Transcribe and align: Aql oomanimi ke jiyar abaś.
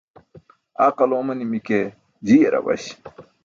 Aql 0.85 1.09
oomanimi 1.15 1.59
ke 1.67 1.79
jiyar 2.25 2.53
abaś. 2.59 2.83